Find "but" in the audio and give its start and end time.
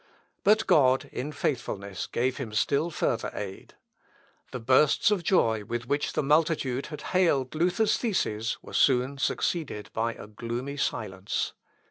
0.43-0.65